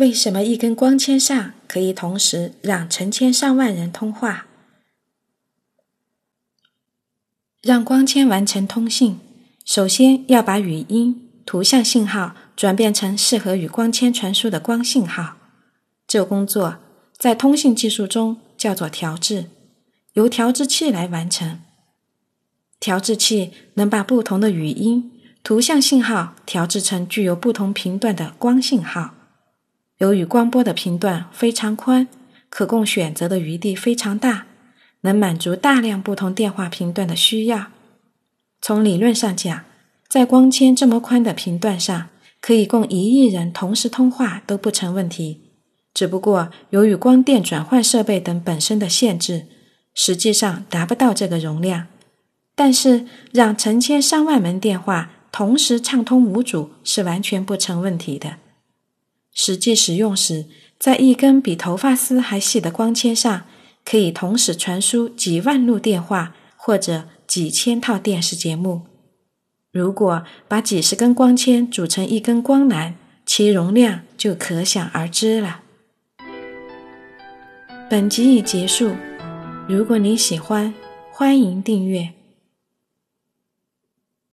[0.00, 4.46] 为什么一根光纤上可以同时让成千上万人通话？
[7.60, 9.20] 让光纤完成通信，
[9.66, 15.36] 首先要把语音、图像信号转变成适合与光纤传输的光信号。
[16.06, 16.78] 这工作
[17.18, 19.50] 在通信技术中叫做调制，
[20.14, 21.60] 由调制器来完成。
[22.80, 25.12] 调制器能把不同的语音、
[25.42, 29.19] 图像信号调制成具有不同频段的光信号。
[30.00, 32.08] 由于光波的频段非常宽，
[32.48, 34.46] 可供选择的余地非常大，
[35.02, 37.66] 能满足大量不同电话频段的需要。
[38.62, 39.62] 从理论上讲，
[40.08, 42.08] 在光纤这么宽的频段上，
[42.40, 45.42] 可以供一亿人同时通话都不成问题。
[45.92, 49.48] 只不过由于光电转换设备等本身的限制，
[49.92, 51.88] 实际上达不到这个容量。
[52.54, 58.36] 但是让成千上万门电话同时畅通无阻是完全不成问题的。
[59.42, 60.44] 实际使用时，
[60.78, 63.46] 在一根比头发丝还细的光纤上，
[63.86, 68.82] 可以同时传输几万路电话或者几千套电视节目。
[69.72, 72.92] 如果把几十根光纤组成一根光缆，
[73.24, 75.62] 其容量就可想而知了。
[77.88, 78.92] 本集已结束，
[79.66, 80.74] 如果你喜欢，
[81.10, 82.10] 欢迎订阅。